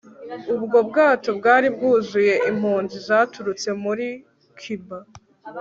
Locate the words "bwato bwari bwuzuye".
0.89-2.33